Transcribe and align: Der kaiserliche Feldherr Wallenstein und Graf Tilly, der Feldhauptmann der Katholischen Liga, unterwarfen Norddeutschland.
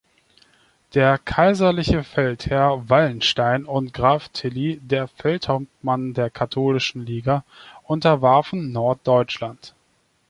Der 0.95 1.19
kaiserliche 1.19 2.03
Feldherr 2.03 2.89
Wallenstein 2.89 3.65
und 3.65 3.93
Graf 3.93 4.29
Tilly, 4.29 4.79
der 4.81 5.07
Feldhauptmann 5.07 6.15
der 6.15 6.31
Katholischen 6.31 7.05
Liga, 7.05 7.43
unterwarfen 7.83 8.71
Norddeutschland. 8.71 9.75